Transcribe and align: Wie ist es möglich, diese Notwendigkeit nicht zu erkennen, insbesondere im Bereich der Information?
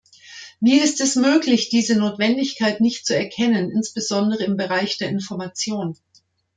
Wie 0.59 0.79
ist 0.79 0.99
es 0.99 1.15
möglich, 1.15 1.69
diese 1.69 1.95
Notwendigkeit 1.95 2.81
nicht 2.81 3.05
zu 3.05 3.15
erkennen, 3.15 3.69
insbesondere 3.69 4.43
im 4.45 4.57
Bereich 4.57 4.97
der 4.97 5.09
Information? 5.09 5.95